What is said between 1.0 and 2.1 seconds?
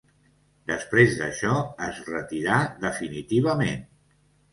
d'això, es